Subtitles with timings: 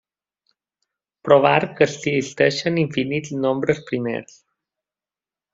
[1.27, 4.41] Provar que existeixen infinits nombres primers.